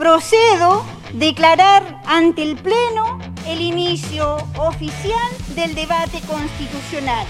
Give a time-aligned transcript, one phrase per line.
[0.00, 7.26] Procedo a declarar ante el Pleno el inicio oficial del debate constitucional.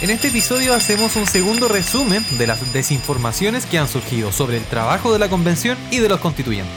[0.00, 4.64] En este episodio hacemos un segundo resumen de las desinformaciones que han surgido sobre el
[4.64, 6.72] trabajo de la convención y de los constituyentes.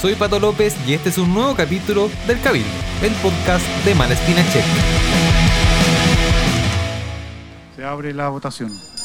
[0.00, 2.70] Soy Pato López y este es un nuevo capítulo del Cabildo,
[3.02, 4.64] el podcast de Malespina Check.
[7.74, 8.99] Se abre la votación.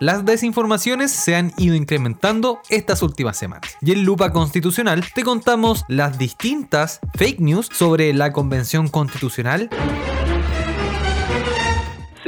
[0.00, 3.76] Las desinformaciones se han ido incrementando estas últimas semanas.
[3.82, 9.68] Y en Lupa Constitucional te contamos las distintas fake news sobre la Convención Constitucional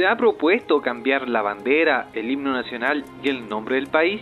[0.03, 4.21] ¿Se ha propuesto cambiar la bandera, el himno nacional y el nombre del país?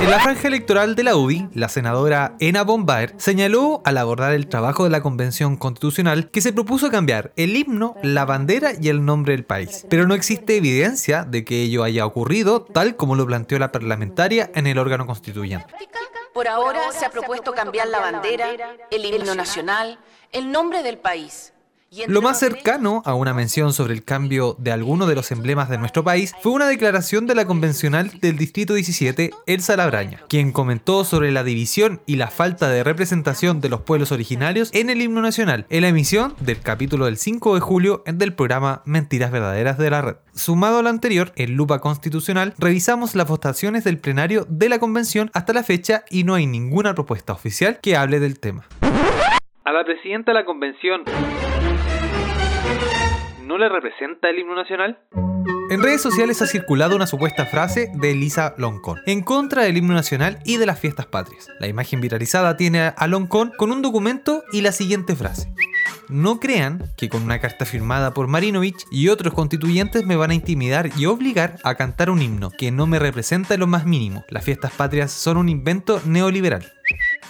[0.00, 4.48] En la franja electoral de la UDI, la senadora Ena Bombaer señaló al abordar el
[4.48, 9.04] trabajo de la Convención Constitucional que se propuso cambiar el himno, la bandera y el
[9.04, 9.86] nombre del país.
[9.88, 14.50] Pero no existe evidencia de que ello haya ocurrido tal como lo planteó la parlamentaria
[14.56, 15.72] en el órgano constituyente.
[16.34, 18.48] Por ahora se ha propuesto cambiar la bandera,
[18.90, 20.00] el himno nacional,
[20.32, 21.52] el nombre del país
[22.06, 25.76] lo más cercano a una mención sobre el cambio de alguno de los emblemas de
[25.76, 31.04] nuestro país fue una declaración de la convencional del Distrito 17, Elsa Labraña, quien comentó
[31.04, 35.20] sobre la división y la falta de representación de los pueblos originarios en el himno
[35.20, 39.90] nacional, en la emisión del capítulo del 5 de julio del programa Mentiras Verdaderas de
[39.90, 40.16] la Red.
[40.32, 45.32] Sumado a lo anterior, en Lupa Constitucional revisamos las votaciones del plenario de la convención
[45.34, 48.68] hasta la fecha y no hay ninguna propuesta oficial que hable del tema.
[49.64, 51.02] A la presidenta de la convención
[53.50, 54.96] no le representa el himno nacional?
[55.70, 59.92] En redes sociales ha circulado una supuesta frase de Elisa Loncón en contra del himno
[59.92, 61.48] nacional y de las fiestas patrias.
[61.58, 65.52] La imagen viralizada tiene a Loncón con un documento y la siguiente frase.
[66.08, 70.34] No crean que con una carta firmada por Marinovich y otros constituyentes me van a
[70.34, 74.24] intimidar y obligar a cantar un himno que no me representa en lo más mínimo.
[74.28, 76.72] Las fiestas patrias son un invento neoliberal.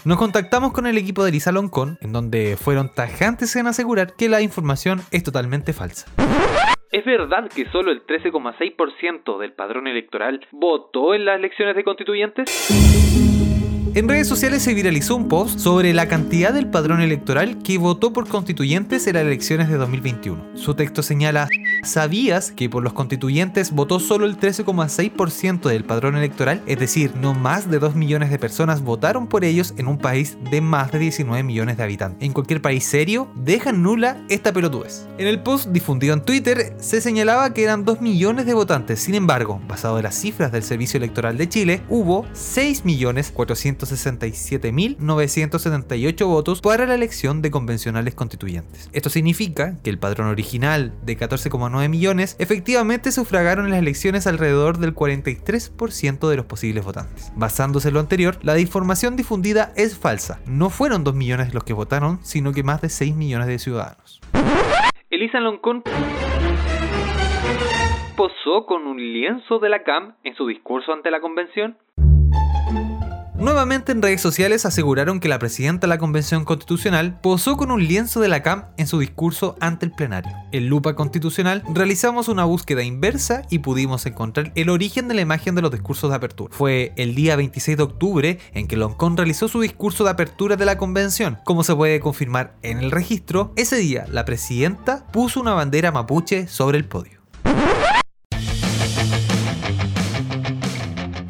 [0.02, 4.30] Nos contactamos con el equipo de Lisa Loncón, en donde fueron tajantes en asegurar que
[4.30, 6.06] la información es totalmente falsa.
[6.90, 12.70] ¿Es verdad que solo el 13,6% del padrón electoral votó en las elecciones de constituyentes?
[13.92, 18.12] En redes sociales se viralizó un post sobre la cantidad del padrón electoral que votó
[18.12, 20.56] por constituyentes en las elecciones de 2021.
[20.56, 21.48] Su texto señala,
[21.82, 26.62] ¿sabías que por los constituyentes votó solo el 13,6% del padrón electoral?
[26.66, 30.36] Es decir, no más de 2 millones de personas votaron por ellos en un país
[30.50, 32.26] de más de 19 millones de habitantes.
[32.26, 35.06] En cualquier país serio, dejan nula esta pelotudez.
[35.18, 39.14] En el post difundido en Twitter se señalaba que eran 2 millones de votantes, sin
[39.14, 46.26] embargo, basado en las cifras del Servicio Electoral de Chile, hubo 6 millones 400 167.978
[46.26, 48.88] votos para la elección de convencionales constituyentes.
[48.92, 54.94] Esto significa que el padrón original de 14,9 millones efectivamente sufragaron las elecciones alrededor del
[54.94, 57.32] 43% de los posibles votantes.
[57.36, 60.40] Basándose en lo anterior, la información difundida es falsa.
[60.46, 64.20] No fueron 2 millones los que votaron, sino que más de 6 millones de ciudadanos.
[65.10, 65.82] Elisa Loncón
[68.16, 71.78] posó con un lienzo de la CAM en su discurso ante la convención.
[73.40, 77.82] Nuevamente en redes sociales aseguraron que la presidenta de la Convención Constitucional posó con un
[77.82, 80.30] lienzo de la CAM en su discurso ante el plenario.
[80.52, 85.54] En Lupa Constitucional realizamos una búsqueda inversa y pudimos encontrar el origen de la imagen
[85.54, 86.54] de los discursos de apertura.
[86.54, 90.66] Fue el día 26 de octubre en que Loncón realizó su discurso de apertura de
[90.66, 91.38] la convención.
[91.44, 96.46] Como se puede confirmar en el registro, ese día la presidenta puso una bandera mapuche
[96.46, 97.19] sobre el podio.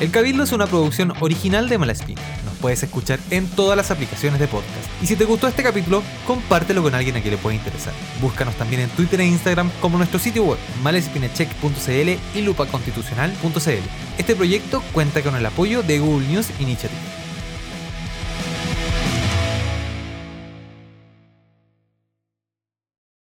[0.00, 2.22] El Cabildo es una producción original de Malaspina.
[2.46, 4.88] Nos puedes escuchar en todas las aplicaciones de podcast.
[5.02, 7.92] Y si te gustó este capítulo, compártelo con alguien a quien le pueda interesar.
[8.18, 13.88] Búscanos también en Twitter e Instagram como nuestro sitio web malespinacheck.cl y lupaconstitucional.cl.
[14.16, 17.19] Este proyecto cuenta con el apoyo de Google News Initiative.